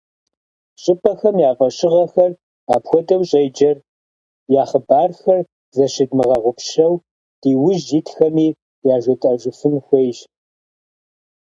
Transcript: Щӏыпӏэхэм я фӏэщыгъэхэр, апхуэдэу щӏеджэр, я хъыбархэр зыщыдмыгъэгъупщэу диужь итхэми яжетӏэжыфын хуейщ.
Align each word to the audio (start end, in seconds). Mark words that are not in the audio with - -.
Щӏыпӏэхэм 0.81 1.35
я 1.49 1.51
фӏэщыгъэхэр, 1.57 2.31
апхуэдэу 2.73 3.21
щӏеджэр, 3.29 3.77
я 4.61 4.63
хъыбархэр 4.69 5.39
зыщыдмыгъэгъупщэу 5.75 6.93
диужь 7.41 7.89
итхэми 7.97 8.47
яжетӏэжыфын 8.95 9.75
хуейщ. 9.85 10.19